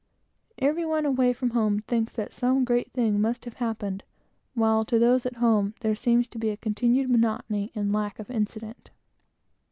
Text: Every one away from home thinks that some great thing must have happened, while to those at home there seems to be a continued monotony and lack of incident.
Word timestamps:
Every 0.57 0.83
one 0.83 1.05
away 1.05 1.31
from 1.31 1.51
home 1.51 1.81
thinks 1.81 2.11
that 2.13 2.33
some 2.33 2.65
great 2.65 2.91
thing 2.91 3.21
must 3.21 3.45
have 3.45 3.57
happened, 3.57 4.01
while 4.55 4.83
to 4.85 4.97
those 4.97 5.27
at 5.27 5.35
home 5.35 5.75
there 5.81 5.93
seems 5.93 6.27
to 6.29 6.39
be 6.39 6.49
a 6.49 6.57
continued 6.57 7.07
monotony 7.07 7.71
and 7.75 7.93
lack 7.93 8.17
of 8.17 8.31
incident. 8.31 8.89